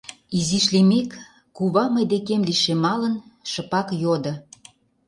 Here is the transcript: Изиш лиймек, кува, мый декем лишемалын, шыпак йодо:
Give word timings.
Изиш 0.37 0.65
лиймек, 0.73 1.09
кува, 1.55 1.83
мый 1.93 2.05
декем 2.11 2.41
лишемалын, 2.47 3.15
шыпак 3.51 3.87
йодо: 4.01 4.33